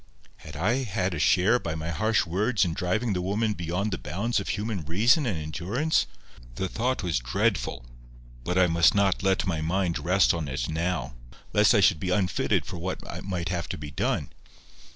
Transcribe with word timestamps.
Had 0.37 0.55
I 0.55 0.77
had 0.81 1.13
a 1.13 1.19
share, 1.19 1.59
by 1.59 1.75
my 1.75 1.91
harsh 1.91 2.25
words, 2.25 2.65
in 2.65 2.73
driving 2.73 3.13
the 3.13 3.21
woman 3.21 3.53
beyond 3.53 3.91
the 3.91 3.99
bounds 3.99 4.39
of 4.39 4.49
human 4.49 4.83
reason 4.83 5.27
and 5.27 5.37
endurance? 5.37 6.07
The 6.55 6.67
thought 6.67 7.03
was 7.03 7.19
dreadful. 7.19 7.85
But 8.43 8.57
I 8.57 8.65
must 8.65 8.95
not 8.95 9.21
let 9.21 9.45
my 9.45 9.61
mind 9.61 9.99
rest 9.99 10.33
on 10.33 10.47
it 10.47 10.67
now, 10.67 11.13
lest 11.53 11.75
I 11.75 11.81
should 11.81 11.99
be 11.99 12.09
unfitted 12.09 12.65
for 12.65 12.79
what 12.79 13.23
might 13.23 13.49
have 13.49 13.69
to 13.69 13.77
be 13.77 13.91
done. 13.91 14.31